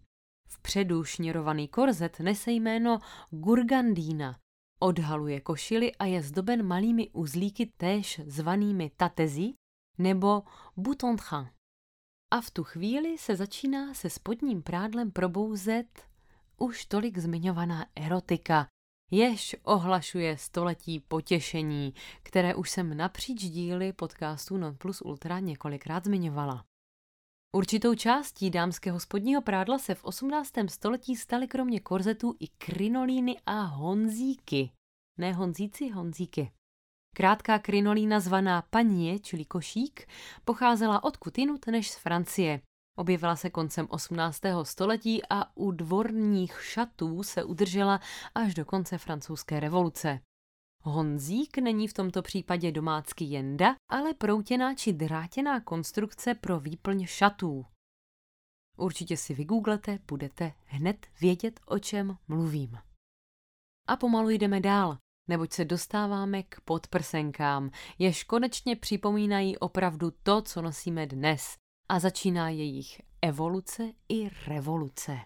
Vpředu 0.50 1.04
šněrovaný 1.04 1.68
korzet 1.68 2.20
nese 2.20 2.52
jméno 2.52 3.00
Gurgandína. 3.30 4.40
Odhaluje 4.80 5.42
košily 5.42 5.96
a 5.96 6.06
je 6.06 6.22
zdoben 6.22 6.64
malými 6.64 7.10
uzlíky 7.10 7.66
též 7.78 8.22
zvanými 8.26 8.92
tatezí, 8.98 9.56
nebo 9.98 10.44
bouton 10.78 11.18
train. 11.18 11.50
A 12.34 12.42
v 12.42 12.52
tu 12.52 12.64
chvíli 12.64 13.18
se 13.18 13.36
začíná 13.36 13.94
se 13.94 14.10
spodním 14.10 14.64
prádlem 14.64 15.12
probouzet 15.12 16.08
už 16.58 16.86
tolik 16.86 17.18
zmiňovaná 17.18 17.86
erotika, 17.96 18.68
jež 19.12 19.56
ohlašuje 19.64 20.38
století 20.38 21.00
potěšení, 21.00 21.94
které 22.24 22.56
už 22.56 22.70
jsem 22.70 22.98
napříč 22.98 23.42
díly 23.42 23.94
podcastu 23.94 24.58
Non 24.58 24.76
Plus 24.78 25.02
Ultra 25.02 25.40
několikrát 25.40 26.06
zmiňovala. 26.06 26.66
Určitou 27.56 27.96
částí 27.96 28.50
dámského 28.50 29.00
spodního 29.00 29.42
prádla 29.42 29.80
se 29.80 29.96
v 29.96 30.04
18. 30.04 30.52
století 30.68 31.16
staly 31.16 31.48
kromě 31.48 31.80
korzetů 31.80 32.36
i 32.40 32.48
krinolíny 32.48 33.36
a 33.46 33.62
honzíky. 33.62 34.72
Ne 35.18 35.34
honzíci, 35.34 35.90
honzíky. 35.90 36.52
Krátká 37.16 37.60
krinolína 37.60 38.20
zvaná 38.20 38.62
panie, 38.62 39.20
čili 39.20 39.46
košík, 39.46 40.08
pocházela 40.46 41.04
odkud 41.04 41.38
jinut 41.38 41.68
než 41.68 41.92
z 41.92 41.96
Francie. 41.98 42.62
Objevila 43.00 43.36
se 43.36 43.50
koncem 43.50 43.88
18. 43.90 44.42
století 44.64 45.22
a 45.30 45.58
u 45.58 45.72
dvorních 45.72 46.64
šatů 46.64 47.24
se 47.24 47.44
udržela 47.44 48.00
až 48.36 48.54
do 48.54 48.66
konce 48.66 48.98
francouzské 48.98 49.60
revoluce. 49.60 50.20
Honzík 50.84 51.58
není 51.58 51.88
v 51.88 51.94
tomto 51.94 52.22
případě 52.22 52.72
domácký 52.72 53.32
jenda, 53.32 53.76
ale 53.92 54.14
proutěná 54.14 54.76
či 54.76 54.94
drátěná 54.94 55.62
konstrukce 55.62 56.36
pro 56.36 56.60
výplň 56.60 57.06
šatů. 57.06 57.66
Určitě 58.78 59.18
si 59.18 59.34
vygooglete, 59.34 60.00
budete 60.08 60.54
hned 60.66 61.08
vědět, 61.22 61.60
o 61.66 61.80
čem 61.80 62.18
mluvím. 62.28 62.78
A 63.88 63.96
pomalu 63.96 64.30
jdeme 64.30 64.60
dál 64.60 64.98
neboť 65.28 65.54
se 65.54 65.66
dostáváme 65.66 66.44
k 66.44 66.62
podprsenkám, 66.62 67.72
jež 68.00 68.24
konečně 68.24 68.76
připomínají 68.76 69.58
opravdu 69.58 70.12
to, 70.24 70.42
co 70.42 70.62
nosíme 70.62 71.08
dnes 71.08 71.58
a 71.90 72.00
začíná 72.00 72.50
jejich 72.50 73.02
evoluce 73.22 73.92
i 74.10 74.30
revoluce. 74.48 75.18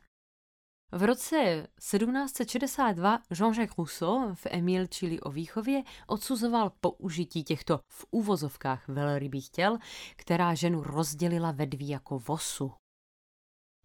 V 0.91 1.03
roce 1.03 1.67
1762 1.79 3.19
Jean-Jacques 3.31 3.77
Rousseau 3.77 4.35
v 4.35 4.47
Emile 4.49 4.87
čili 4.87 5.19
o 5.19 5.31
výchově 5.31 5.83
odsuzoval 6.07 6.71
použití 6.81 7.43
těchto 7.43 7.79
v 7.87 8.05
úvozovkách 8.11 8.87
velrybých 8.87 9.49
těl, 9.49 9.77
která 10.15 10.53
ženu 10.53 10.83
rozdělila 10.83 11.51
ve 11.51 11.65
dví 11.65 11.89
jako 11.89 12.19
vosu. 12.19 12.71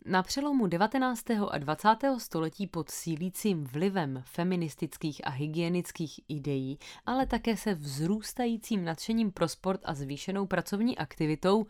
Na 0.08 0.22
přelomu 0.22 0.66
19. 0.66 1.30
a 1.50 1.58
20. 1.58 1.88
století 2.18 2.66
pod 2.66 2.90
sílícím 2.90 3.64
vlivem 3.64 4.22
feministických 4.26 5.26
a 5.26 5.30
hygienických 5.30 6.20
ideí, 6.28 6.78
ale 7.06 7.26
také 7.26 7.56
se 7.56 7.74
vzrůstajícím 7.74 8.84
nadšením 8.84 9.32
pro 9.32 9.48
sport 9.48 9.80
a 9.84 9.94
zvýšenou 9.94 10.46
pracovní 10.46 10.98
aktivitou, 10.98 11.66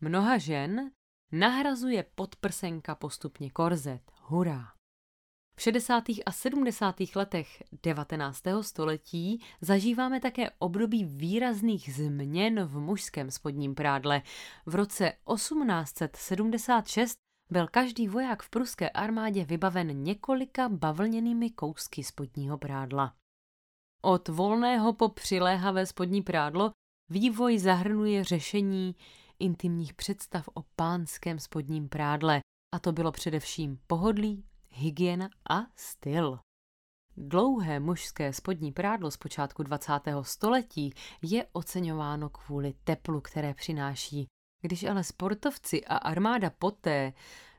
mnoha 0.00 0.38
žen 0.38 0.90
nahrazuje 1.32 2.04
podprsenka 2.14 2.94
postupně 2.94 3.50
korzet. 3.50 4.02
Hurá! 4.22 4.72
V 5.56 5.62
60. 5.62 6.04
a 6.26 6.32
70. 6.32 6.96
letech 7.16 7.62
19. 7.82 8.42
století 8.60 9.42
zažíváme 9.60 10.20
také 10.20 10.50
období 10.58 11.04
výrazných 11.04 11.94
změn 11.94 12.64
v 12.64 12.80
mužském 12.80 13.30
spodním 13.30 13.74
prádle. 13.74 14.22
V 14.66 14.74
roce 14.74 15.12
1876 15.34 17.29
byl 17.50 17.66
každý 17.68 18.08
voják 18.08 18.42
v 18.42 18.50
pruské 18.50 18.90
armádě 18.90 19.44
vybaven 19.44 20.02
několika 20.02 20.68
bavlněnými 20.68 21.50
kousky 21.50 22.04
spodního 22.04 22.58
prádla. 22.58 23.14
Od 24.02 24.28
volného 24.28 24.92
po 24.92 25.08
přiléhavé 25.08 25.86
spodní 25.86 26.22
prádlo 26.22 26.70
vývoj 27.08 27.58
zahrnuje 27.58 28.24
řešení 28.24 28.96
intimních 29.38 29.94
představ 29.94 30.48
o 30.54 30.62
pánském 30.76 31.38
spodním 31.38 31.88
prádle, 31.88 32.40
a 32.74 32.78
to 32.78 32.92
bylo 32.92 33.12
především 33.12 33.78
pohodlí, 33.86 34.44
hygiena 34.70 35.28
a 35.50 35.60
styl. 35.76 36.38
Dlouhé 37.16 37.80
mužské 37.80 38.32
spodní 38.32 38.72
prádlo 38.72 39.10
z 39.10 39.16
počátku 39.16 39.62
20. 39.62 39.92
století 40.22 40.94
je 41.22 41.46
oceňováno 41.52 42.28
kvůli 42.28 42.74
teplu, 42.84 43.20
které 43.20 43.54
přináší 43.54 44.26
když 44.60 44.84
ale 44.84 45.04
sportovci 45.04 45.84
a 45.84 45.96
armáda 45.96 46.50
poté 46.50 47.12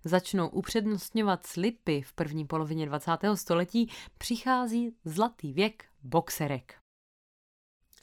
začnou 0.04 0.48
upřednostňovat 0.48 1.46
slipy 1.46 2.02
v 2.02 2.14
první 2.14 2.46
polovině 2.46 2.86
20. 2.86 3.12
století, 3.36 3.90
přichází 4.18 4.96
zlatý 5.06 5.54
věk 5.54 5.86
boxerek. 6.04 6.76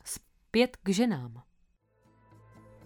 Zpět 0.04 0.76
k 0.76 0.88
ženám. 0.88 1.42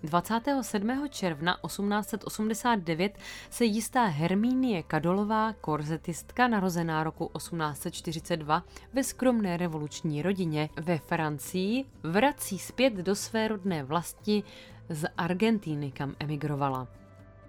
27. 0.02 1.08
června 1.10 1.58
1889 1.66 3.18
se 3.50 3.64
jistá 3.64 4.04
Hermínie 4.04 4.82
Kadolová, 4.82 5.52
korzetistka 5.52 6.48
narozená 6.48 7.04
roku 7.04 7.30
1842 7.38 8.64
ve 8.92 9.04
skromné 9.04 9.56
revoluční 9.56 10.22
rodině 10.22 10.68
ve 10.76 10.98
Francii, 10.98 11.84
vrací 12.02 12.58
zpět 12.58 12.92
do 12.92 13.14
své 13.14 13.48
rodné 13.48 13.84
vlasti 13.84 14.42
z 14.88 15.08
Argentíny, 15.16 15.92
kam 15.92 16.14
emigrovala. 16.20 16.88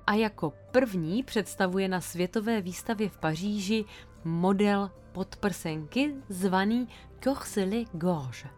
A 0.07 0.13
jako 0.13 0.53
první 0.71 1.23
představuje 1.23 1.87
na 1.87 2.01
světové 2.01 2.61
výstavě 2.61 3.09
v 3.09 3.17
Paříži 3.17 3.85
model 4.23 4.91
podprsenky 5.11 6.15
zvaný 6.29 6.87
Corselet 7.23 7.87
Gorge. 7.93 8.49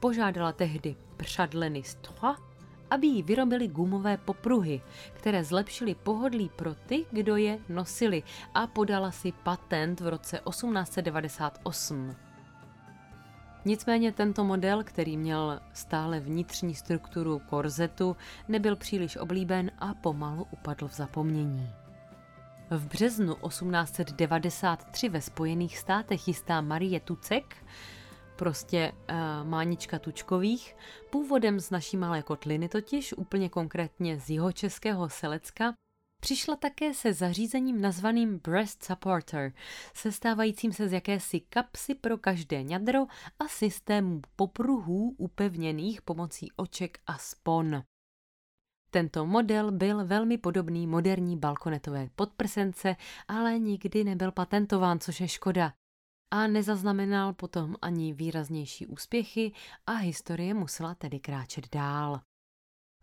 Požádala 0.00 0.52
tehdy 0.52 0.96
Přadleny 1.16 1.82
Stroa, 1.82 2.36
aby 2.90 3.06
jí 3.06 3.22
vyrobili 3.22 3.68
gumové 3.68 4.16
popruhy, 4.16 4.82
které 5.12 5.44
zlepšily 5.44 5.94
pohodlí 5.94 6.50
pro 6.56 6.74
ty, 6.74 7.04
kdo 7.10 7.36
je 7.36 7.58
nosili 7.68 8.22
a 8.54 8.66
podala 8.66 9.10
si 9.10 9.32
patent 9.32 10.00
v 10.00 10.08
roce 10.08 10.40
1898. 10.50 12.16
Nicméně 13.64 14.12
tento 14.12 14.44
model, 14.44 14.84
který 14.84 15.16
měl 15.16 15.60
stále 15.72 16.20
vnitřní 16.20 16.74
strukturu 16.74 17.38
korzetu, 17.38 18.16
nebyl 18.48 18.76
příliš 18.76 19.16
oblíben 19.16 19.70
a 19.78 19.94
pomalu 19.94 20.46
upadl 20.50 20.88
v 20.88 20.94
zapomnění. 20.94 21.70
V 22.70 22.86
březnu 22.86 23.34
1893 23.34 25.08
ve 25.08 25.20
Spojených 25.20 25.78
státech 25.78 26.28
jistá 26.28 26.60
Marie 26.60 27.00
Tucek, 27.00 27.56
prostě 28.36 28.92
uh, 28.92 29.48
Mánička 29.48 29.98
Tučkových, 29.98 30.76
původem 31.10 31.60
z 31.60 31.70
naší 31.70 31.96
malé 31.96 32.22
kotliny 32.22 32.68
totiž, 32.68 33.12
úplně 33.12 33.48
konkrétně 33.48 34.20
z 34.20 34.30
jeho 34.30 34.52
českého 34.52 35.08
Selecka, 35.08 35.74
Přišla 36.24 36.56
také 36.56 36.94
se 36.94 37.12
zařízením 37.12 37.80
nazvaným 37.80 38.38
Breast 38.38 38.84
Supporter, 38.84 39.52
sestávajícím 39.94 40.72
se 40.72 40.88
z 40.88 40.92
jakési 40.92 41.40
kapsy 41.40 41.94
pro 41.94 42.18
každé 42.18 42.62
ňadro 42.62 43.00
a 43.38 43.48
systému 43.48 44.20
popruhů 44.36 45.14
upevněných 45.18 46.02
pomocí 46.02 46.52
oček 46.56 46.98
a 47.06 47.18
spon. 47.18 47.82
Tento 48.90 49.26
model 49.26 49.72
byl 49.72 50.06
velmi 50.06 50.38
podobný 50.38 50.86
moderní 50.86 51.36
balkonetové 51.36 52.08
podprsence, 52.16 52.96
ale 53.28 53.58
nikdy 53.58 54.04
nebyl 54.04 54.32
patentován, 54.32 55.00
což 55.00 55.20
je 55.20 55.28
škoda. 55.28 55.72
A 56.30 56.46
nezaznamenal 56.46 57.32
potom 57.32 57.76
ani 57.82 58.12
výraznější 58.12 58.86
úspěchy 58.86 59.52
a 59.86 59.92
historie 59.92 60.54
musela 60.54 60.94
tedy 60.94 61.20
kráčet 61.20 61.68
dál. 61.72 62.20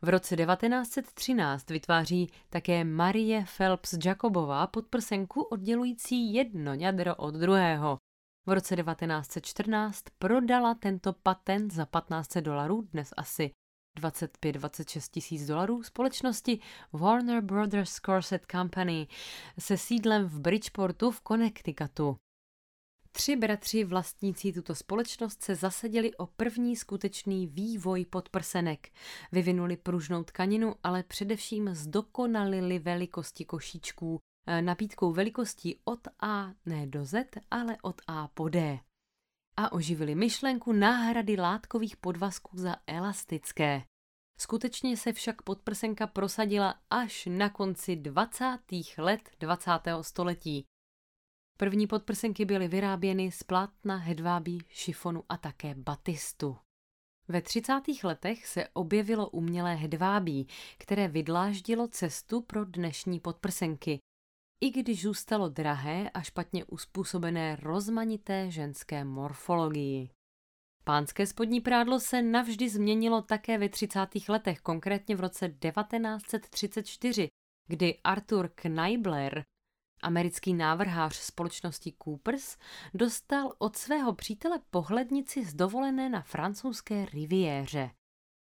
V 0.04 0.10
roce 0.10 0.36
1913 0.36 1.70
vytváří 1.70 2.32
také 2.50 2.84
Marie 2.84 3.46
Phelps 3.58 3.96
Jacobová 4.06 4.68
podprsenku 4.68 5.42
oddělující 5.42 6.34
jedno 6.34 6.74
ňadro 6.74 7.16
od 7.16 7.36
druhého. 7.36 7.98
V 8.46 8.52
roce 8.52 8.76
1914 8.76 10.04
prodala 10.20 10.74
tento 10.74 11.14
patent 11.14 11.74
za 11.74 11.86
1500 11.86 12.46
dolarů, 12.46 12.82
dnes 12.82 13.14
asi 13.18 13.52
25-26 14.00 15.12
tisíc 15.12 15.48
dolarů 15.48 15.84
společnosti 15.84 16.60
Warner 16.94 17.42
Brothers 17.42 17.96
Corset 17.96 18.46
Company 18.52 19.08
se 19.60 19.78
sídlem 19.78 20.26
v 20.26 20.40
Bridgeportu 20.40 21.12
v 21.12 21.22
Connecticutu. 21.22 22.16
Tři 23.12 23.36
bratři 23.36 23.84
vlastnící 23.84 24.54
tuto 24.54 24.76
společnost 24.76 25.44
se 25.44 25.56
zasadili 25.56 26.16
o 26.16 26.26
první 26.26 26.76
skutečný 26.76 27.48
vývoj 27.48 28.06
podprsenek. 28.06 28.90
Vyvinuli 29.32 29.78
pružnou 29.78 30.24
tkaninu, 30.24 30.76
ale 30.84 31.04
především 31.04 31.76
zdokonalili 31.76 32.80
velikosti 32.80 33.46
košíčků, 33.46 34.20
e, 34.48 34.62
nabídkou 34.62 35.12
velikostí 35.12 35.80
od 35.84 36.08
A 36.20 36.52
ne 36.66 36.88
do 36.88 37.06
Z, 37.06 37.28
ale 37.52 37.78
od 37.82 38.02
A 38.08 38.28
po 38.28 38.50
D. 38.50 38.80
A 39.58 39.72
oživili 39.72 40.16
myšlenku 40.16 40.72
náhrady 40.72 41.36
látkových 41.36 41.98
podvazků 41.98 42.58
za 42.58 42.76
elastické. 42.88 43.84
Skutečně 44.40 44.98
se 44.98 45.14
však 45.14 45.42
podprsenka 45.42 46.08
prosadila 46.08 46.76
až 46.90 47.28
na 47.32 47.50
konci 47.50 47.96
20. 47.96 48.58
let 48.98 49.30
20. 49.40 49.72
století. 50.02 50.66
První 51.58 51.88
podprsenky 51.88 52.46
byly 52.46 52.68
vyráběny 52.68 53.32
z 53.32 53.44
plátna, 53.44 53.98
hedvábí, 53.98 54.60
šifonu 54.70 55.24
a 55.30 55.38
také 55.38 55.76
batistu. 55.76 56.58
Ve 57.28 57.42
30. 57.42 57.82
letech 58.04 58.48
se 58.48 58.68
objevilo 58.74 59.30
umělé 59.30 59.76
hedvábí, 59.76 60.48
které 60.78 61.08
vydláždilo 61.08 61.88
cestu 61.88 62.42
pro 62.42 62.66
dnešní 62.66 63.20
podprsenky, 63.20 64.00
i 64.62 64.70
když 64.70 65.02
zůstalo 65.02 65.50
drahé 65.50 66.10
a 66.10 66.22
špatně 66.22 66.66
uspůsobené 66.66 67.56
rozmanité 67.56 68.52
ženské 68.52 69.04
morfologii. 69.04 70.10
Pánské 70.84 71.28
spodní 71.28 71.62
prádlo 71.62 72.00
se 72.00 72.22
navždy 72.22 72.70
změnilo 72.70 73.22
také 73.22 73.58
ve 73.58 73.70
30. 73.70 74.00
letech, 74.30 74.62
konkrétně 74.62 75.16
v 75.16 75.20
roce 75.20 75.50
1934, 75.50 77.28
kdy 77.68 78.00
Arthur 78.04 78.50
Kneibler 78.56 79.44
Americký 80.02 80.54
návrhář 80.54 81.16
společnosti 81.16 81.94
Coopers 82.04 82.58
dostal 82.94 83.54
od 83.58 83.76
svého 83.76 84.14
přítele 84.14 84.60
pohlednici 84.70 85.46
z 85.46 85.54
dovolené 85.54 86.10
na 86.10 86.22
francouzské 86.22 87.06
riviéře. 87.06 87.92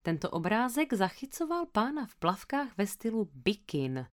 Tento 0.03 0.31
obrázek 0.31 0.93
zachycoval 0.93 1.67
pána 1.67 2.07
v 2.07 2.17
plavkách 2.17 2.79
ve 2.79 2.87
stylu 2.87 3.31
bikin. 3.35 4.07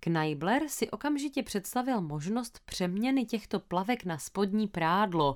Kneibler 0.00 0.68
si 0.68 0.90
okamžitě 0.90 1.42
představil 1.42 2.00
možnost 2.00 2.60
přeměny 2.64 3.24
těchto 3.24 3.60
plavek 3.60 4.04
na 4.04 4.18
spodní 4.18 4.68
prádlo. 4.68 5.34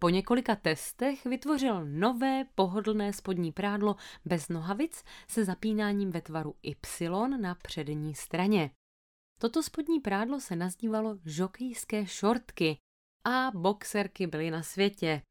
Po 0.00 0.08
několika 0.08 0.56
testech 0.56 1.24
vytvořil 1.24 1.84
nové 1.84 2.44
pohodlné 2.54 3.12
spodní 3.12 3.52
prádlo 3.52 3.96
bez 4.24 4.48
nohavic 4.48 5.04
se 5.28 5.44
zapínáním 5.44 6.10
ve 6.10 6.20
tvaru 6.20 6.54
Y 6.62 7.38
na 7.40 7.54
přední 7.54 8.14
straně. 8.14 8.70
Toto 9.40 9.62
spodní 9.62 10.00
prádlo 10.00 10.40
se 10.40 10.56
nazdívalo 10.56 11.18
žokejské 11.24 12.06
šortky 12.06 12.76
a 13.24 13.50
boxerky 13.54 14.26
byly 14.26 14.50
na 14.50 14.62
světě. 14.62 15.22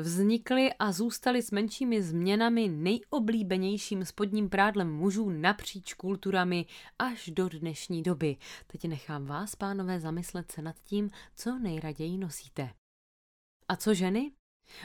Vznikly 0.00 0.70
a 0.78 0.92
zůstaly 0.92 1.42
s 1.42 1.50
menšími 1.50 2.02
změnami 2.02 2.68
nejoblíbenějším 2.68 4.04
spodním 4.04 4.48
prádlem 4.48 4.92
mužů 4.92 5.30
napříč 5.30 5.94
kulturami 5.94 6.66
až 6.98 7.30
do 7.30 7.48
dnešní 7.48 8.02
doby. 8.02 8.36
Teď 8.66 8.84
nechám 8.84 9.26
vás, 9.26 9.56
pánové, 9.56 10.00
zamyslet 10.00 10.52
se 10.52 10.62
nad 10.62 10.80
tím, 10.80 11.10
co 11.34 11.58
nejraději 11.58 12.18
nosíte. 12.18 12.74
A 13.68 13.76
co 13.76 13.94
ženy? 13.94 14.32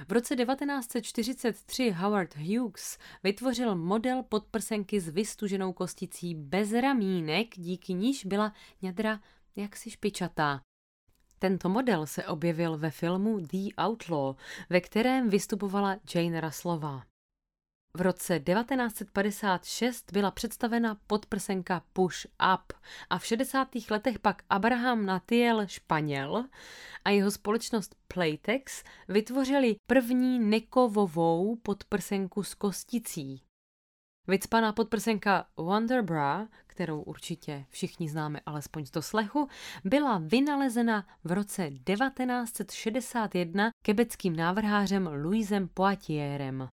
V 0.08 0.12
roce 0.12 0.36
1943 0.36 1.91
Howard 1.91 2.36
Hughes 2.36 2.98
vytvořil 3.24 3.76
model 3.76 4.24
podprsenky 4.24 5.00
s 5.00 5.10
vystuženou 5.10 5.74
kosticí 5.74 6.36
bez 6.36 6.74
ramínek, 6.74 7.48
díky 7.56 7.93
níž 7.93 8.26
byla 8.26 8.54
ňadra 8.82 9.19
jaksi 9.56 9.89
špičatá. 9.89 10.62
Tento 11.39 11.69
model 11.69 12.06
se 12.06 12.26
objevil 12.26 12.78
ve 12.78 12.91
filmu 12.91 13.39
The 13.39 13.86
Outlaw, 13.88 14.36
ve 14.69 14.82
kterém 14.82 15.30
vystupovala 15.30 15.98
Jane 16.15 16.41
Russellová. 16.41 17.04
V 17.96 18.02
roce 18.02 18.40
1956 18.40 20.12
byla 20.12 20.32
představena 20.32 20.98
podprsenka 21.08 21.82
Push 21.94 22.26
Up 22.26 22.74
a 23.10 23.20
v 23.20 23.26
60. 23.26 23.68
letech 23.90 24.20
pak 24.20 24.44
Abraham 24.50 25.06
Natiel 25.06 25.68
Španěl 25.68 26.46
a 27.06 27.10
jeho 27.10 27.32
společnost 27.32 27.96
Playtex 28.08 28.84
vytvořili 29.08 29.76
první 29.88 30.40
nekovovou 30.40 31.56
podprsenku 31.56 32.44
s 32.44 32.54
kosticí. 32.54 33.42
Vycpaná 34.28 34.74
podprsenka 34.74 35.46
Wonder 35.58 36.02
Bra, 36.02 36.48
kterou 36.68 37.02
určitě 37.02 37.66
všichni 37.70 38.10
známe 38.10 38.40
alespoň 38.46 38.86
z 38.86 38.92
doslechu, 38.92 39.48
byla 39.84 40.22
vynalezena 40.24 41.08
v 41.24 41.32
roce 41.32 41.70
1961 41.70 43.72
kebeckým 43.82 44.36
návrhářem 44.36 45.08
Louisem 45.08 45.68
Poitierem. 45.68 46.68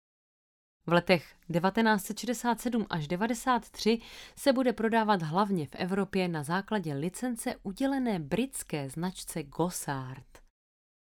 V 0.87 0.93
letech 0.93 1.35
1967 1.53 2.87
až 2.91 3.09
1993 3.09 4.01
se 4.37 4.53
bude 4.53 4.73
prodávat 4.73 5.23
hlavně 5.23 5.67
v 5.67 5.75
Evropě 5.75 6.29
na 6.29 6.43
základě 6.43 6.95
licence 6.95 7.57
udělené 7.63 8.19
britské 8.19 8.91
značce 8.91 9.43
Gossard. 9.43 10.43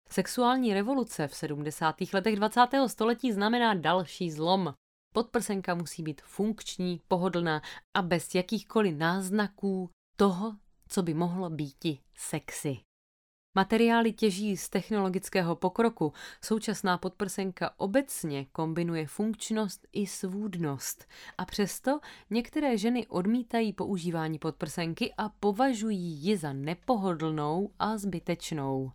Sexuální 0.08 0.74
revoluce 0.74 1.28
v 1.28 1.34
70. 1.34 1.96
letech 2.12 2.36
20. 2.36 2.60
století 2.86 3.32
znamená 3.32 3.74
další 3.74 4.30
zlom. 4.30 4.74
Podprsenka 5.14 5.74
musí 5.74 6.02
být 6.02 6.20
funkční, 6.22 7.00
pohodlná 7.08 7.62
a 7.94 8.02
bez 8.02 8.34
jakýchkoliv 8.34 8.96
náznaků 8.96 9.90
toho, 10.16 10.56
co 10.88 11.02
by 11.02 11.14
mohlo 11.14 11.50
být 11.50 12.00
sexy. 12.14 12.78
Materiály 13.54 14.12
těží 14.12 14.56
z 14.56 14.68
technologického 14.68 15.56
pokroku. 15.56 16.12
Současná 16.44 16.98
podprsenka 16.98 17.70
obecně 17.76 18.44
kombinuje 18.44 19.06
funkčnost 19.06 19.86
i 19.92 20.06
svůdnost. 20.06 21.04
A 21.38 21.44
přesto 21.44 22.00
některé 22.30 22.78
ženy 22.78 23.06
odmítají 23.06 23.72
používání 23.72 24.38
podprsenky 24.38 25.14
a 25.18 25.28
považují 25.28 25.98
ji 25.98 26.36
za 26.36 26.52
nepohodlnou 26.52 27.70
a 27.78 27.98
zbytečnou. 27.98 28.92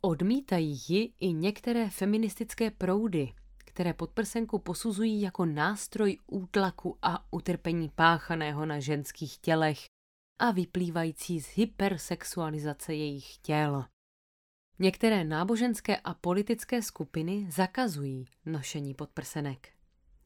Odmítají 0.00 0.80
ji 0.88 1.12
i 1.20 1.32
některé 1.32 1.90
feministické 1.90 2.70
proudy, 2.70 3.32
které 3.58 3.92
podprsenku 3.92 4.58
posuzují 4.58 5.20
jako 5.20 5.44
nástroj 5.44 6.18
útlaku 6.26 6.98
a 7.02 7.32
utrpení 7.32 7.88
páchaného 7.88 8.66
na 8.66 8.80
ženských 8.80 9.38
tělech 9.38 9.78
a 10.38 10.50
vyplývající 10.50 11.40
z 11.40 11.46
hypersexualizace 11.56 12.94
jejich 12.94 13.36
těl. 13.36 13.84
Některé 14.80 15.24
náboženské 15.24 15.96
a 15.96 16.14
politické 16.14 16.82
skupiny 16.82 17.46
zakazují 17.50 18.24
nošení 18.46 18.94
podprsenek. 18.94 19.68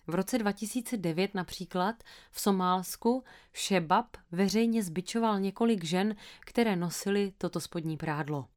V 0.06 0.14
roce 0.14 0.38
2009 0.38 1.34
například 1.34 2.02
v 2.30 2.40
Somálsku 2.40 3.24
Šebab 3.52 4.16
veřejně 4.32 4.82
zbičoval 4.82 5.40
několik 5.40 5.84
žen, 5.84 6.16
které 6.40 6.76
nosily 6.76 7.32
toto 7.38 7.60
spodní 7.60 7.96
prádlo. 7.96 8.48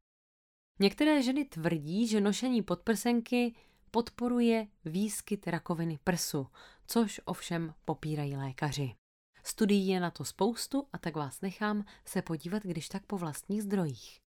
Některé 0.78 1.22
ženy 1.22 1.44
tvrdí, 1.44 2.06
že 2.06 2.20
nošení 2.20 2.62
podprsenky 2.62 3.54
podporuje 3.90 4.66
výskyt 4.84 5.46
rakoviny 5.46 5.98
prsu, 6.04 6.46
což 6.86 7.20
ovšem 7.24 7.74
popírají 7.84 8.36
lékaři. 8.36 8.94
Studií 9.42 9.88
je 9.88 10.00
na 10.00 10.10
to 10.10 10.24
spoustu 10.24 10.86
a 10.92 10.98
tak 10.98 11.16
vás 11.16 11.40
nechám 11.40 11.84
se 12.04 12.22
podívat, 12.22 12.62
když 12.62 12.88
tak 12.88 13.06
po 13.06 13.18
vlastních 13.18 13.62
zdrojích. 13.62 14.25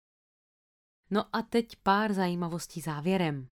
No 1.12 1.24
a 1.34 1.42
teď 1.42 1.76
pár 1.84 2.14
zajímavostí 2.14 2.82
závěrem. 2.82 3.48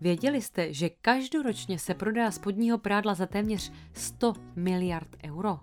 Věděli 0.00 0.42
jste, 0.42 0.72
že 0.72 0.88
každoročně 0.88 1.78
se 1.78 1.94
prodá 1.94 2.30
spodního 2.30 2.78
prádla 2.78 3.14
za 3.14 3.26
téměř 3.26 3.72
100 3.92 4.32
miliard 4.56 5.16
euro? 5.24 5.60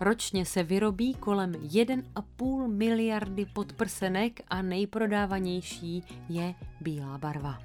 Ročně 0.00 0.46
se 0.46 0.62
vyrobí 0.62 1.14
kolem 1.14 1.52
1,5 1.52 2.68
miliardy 2.68 3.46
podprsenek 3.46 4.40
a 4.48 4.62
nejprodávanější 4.62 6.04
je 6.28 6.54
bílá 6.80 7.18
barva. 7.18 7.58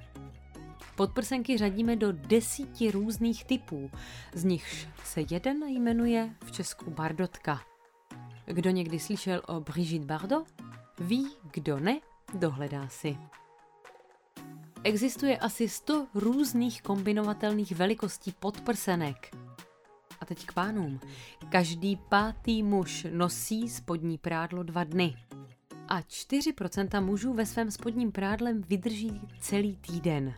Podprsenky 0.96 1.58
řadíme 1.58 1.96
do 1.96 2.12
desíti 2.12 2.90
různých 2.90 3.44
typů, 3.44 3.90
z 4.32 4.44
nichž 4.44 4.88
se 5.04 5.20
jeden 5.30 5.64
jmenuje 5.64 6.34
v 6.44 6.52
Česku 6.52 6.90
Bardotka. 6.90 7.60
Kdo 8.44 8.70
někdy 8.70 8.98
slyšel 8.98 9.42
o 9.48 9.60
Brigitte 9.60 10.06
Bardot? 10.06 10.62
Ví, 10.98 11.26
kdo 11.52 11.80
ne, 11.80 12.00
dohledá 12.34 12.88
si. 12.88 13.18
Existuje 14.84 15.38
asi 15.38 15.68
100 15.68 16.06
různých 16.14 16.82
kombinovatelných 16.82 17.72
velikostí 17.72 18.32
podprsenek. 18.32 19.36
A 20.20 20.24
teď 20.24 20.46
k 20.46 20.52
pánům. 20.52 21.00
Každý 21.48 21.96
pátý 21.96 22.62
muž 22.62 23.06
nosí 23.12 23.68
spodní 23.68 24.18
prádlo 24.18 24.62
dva 24.62 24.84
dny. 24.84 25.16
A 25.88 26.00
4% 26.00 27.04
mužů 27.04 27.32
ve 27.34 27.46
svém 27.46 27.70
spodním 27.70 28.12
prádlem 28.12 28.62
vydrží 28.62 29.20
celý 29.40 29.76
týden. 29.76 30.34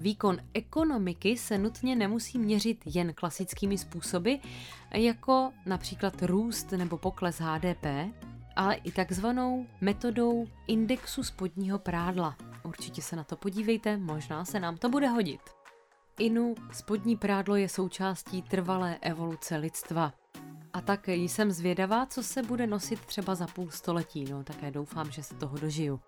Výkon 0.00 0.36
ekonomiky 0.54 1.36
se 1.36 1.58
nutně 1.58 1.96
nemusí 1.96 2.38
měřit 2.38 2.82
jen 2.86 3.14
klasickými 3.14 3.78
způsoby, 3.78 4.34
jako 4.94 5.52
například 5.66 6.22
růst 6.22 6.72
nebo 6.72 6.98
pokles 6.98 7.40
HDP, 7.40 7.86
ale 8.56 8.74
i 8.74 8.92
takzvanou 8.92 9.66
metodou 9.80 10.46
indexu 10.66 11.22
spodního 11.22 11.78
prádla. 11.78 12.36
Určitě 12.62 13.02
se 13.02 13.16
na 13.16 13.24
to 13.24 13.36
podívejte, 13.36 13.96
možná 13.96 14.44
se 14.44 14.60
nám 14.60 14.76
to 14.76 14.88
bude 14.88 15.08
hodit. 15.08 15.40
Inu 16.18 16.54
spodní 16.72 17.16
prádlo 17.16 17.56
je 17.56 17.68
součástí 17.68 18.42
trvalé 18.42 18.98
evoluce 19.00 19.56
lidstva. 19.56 20.12
A 20.72 20.80
tak 20.80 21.08
jsem 21.08 21.50
zvědavá, 21.50 22.06
co 22.06 22.22
se 22.22 22.42
bude 22.42 22.66
nosit 22.66 23.00
třeba 23.00 23.34
za 23.34 23.46
půl 23.46 23.70
století, 23.70 24.24
no 24.24 24.44
také 24.44 24.70
doufám, 24.70 25.10
že 25.10 25.22
se 25.22 25.34
toho 25.34 25.58
dožiju. 25.58 26.00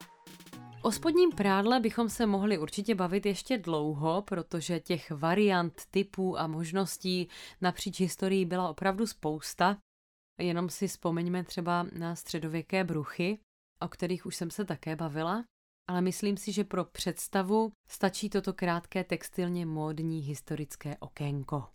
O 0.83 0.93
spodním 0.93 1.31
prádle 1.33 1.81
bychom 1.81 2.09
se 2.09 2.27
mohli 2.27 2.59
určitě 2.59 2.95
bavit 2.95 3.27
ještě 3.27 3.59
dlouho, 3.59 4.23
protože 4.23 4.81
těch 4.81 5.11
variant, 5.11 5.83
typů 5.91 6.39
a 6.39 6.47
možností 6.47 7.29
napříč 7.61 8.01
historií 8.01 8.45
byla 8.45 8.69
opravdu 8.69 9.07
spousta. 9.07 9.77
Jenom 10.39 10.71
si 10.71 10.89
vzpomeňme 10.89 11.45
třeba 11.45 11.87
na 11.99 12.15
středověké 12.15 12.85
bruchy, 12.85 13.39
o 13.81 13.89
kterých 13.89 14.27
už 14.27 14.37
jsem 14.37 14.51
se 14.51 14.65
také 14.65 14.97
bavila, 14.97 15.45
ale 15.89 16.01
myslím 16.01 16.37
si, 16.37 16.53
že 16.53 16.65
pro 16.65 16.85
představu 16.85 17.73
stačí 17.89 18.31
toto 18.31 18.53
krátké 18.53 19.05
textilně 19.05 19.67
módní 19.67 20.21
historické 20.21 20.97
okénko. 20.99 21.69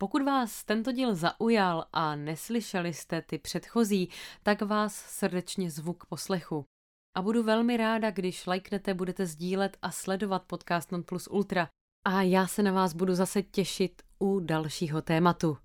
Pokud 0.00 0.22
vás 0.22 0.64
tento 0.64 0.92
díl 0.92 1.14
zaujal 1.14 1.86
a 1.92 2.16
neslyšeli 2.16 2.94
jste 2.94 3.22
ty 3.22 3.38
předchozí, 3.38 4.08
tak 4.42 4.62
vás 4.62 4.94
srdečně 4.94 5.70
zvu 5.70 5.92
k 5.92 6.06
poslechu. 6.06 6.64
A 7.16 7.22
budu 7.22 7.42
velmi 7.42 7.76
ráda, 7.76 8.10
když 8.10 8.46
lajknete, 8.46 8.94
budete 8.94 9.26
sdílet 9.26 9.76
a 9.82 9.90
sledovat 9.90 10.44
podcast 10.44 10.92
Non 10.92 11.02
Plus 11.02 11.28
Ultra. 11.30 11.68
A 12.06 12.22
já 12.22 12.46
se 12.46 12.62
na 12.62 12.72
vás 12.72 12.94
budu 12.94 13.14
zase 13.14 13.42
těšit 13.42 14.02
u 14.18 14.40
dalšího 14.40 15.02
tématu. 15.02 15.58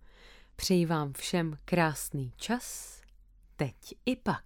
Přeji 0.55 0.85
vám 0.85 1.13
všem 1.13 1.57
krásný 1.65 2.33
čas, 2.35 3.01
teď 3.55 3.75
i 4.05 4.15
pak. 4.15 4.43